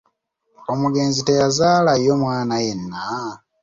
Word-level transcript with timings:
Omugenzi 0.71 1.19
teyazaalayo 1.27 2.13
mwana 2.23 2.55
yenna? 2.65 3.01